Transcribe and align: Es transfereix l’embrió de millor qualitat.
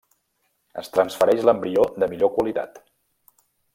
Es 0.81 0.87
transfereix 0.95 1.45
l’embrió 1.49 1.85
de 2.05 2.09
millor 2.15 2.33
qualitat. 2.39 2.83